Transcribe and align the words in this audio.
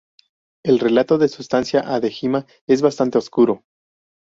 El 0.65 0.79
relato 0.79 1.19
de 1.19 1.27
su 1.27 1.43
estancia 1.43 1.83
a 1.93 1.99
Dejima 1.99 2.47
es 2.65 2.81
bastante 2.81 3.19
oscuro. 3.19 3.63